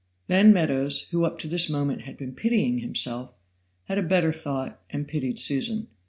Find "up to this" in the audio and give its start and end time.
1.25-1.69